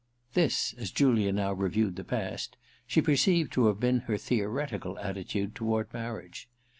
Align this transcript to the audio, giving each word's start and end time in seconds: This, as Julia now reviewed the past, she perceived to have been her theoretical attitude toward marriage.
This, 0.33 0.73
as 0.79 0.89
Julia 0.89 1.31
now 1.31 1.53
reviewed 1.53 1.95
the 1.95 2.03
past, 2.03 2.57
she 2.87 3.03
perceived 3.03 3.51
to 3.53 3.67
have 3.67 3.79
been 3.79 3.99
her 3.99 4.17
theoretical 4.17 4.97
attitude 4.97 5.53
toward 5.53 5.93
marriage. 5.93 6.49